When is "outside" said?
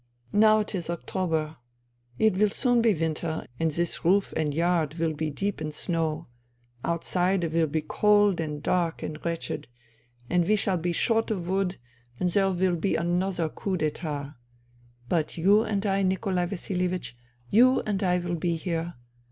6.83-7.43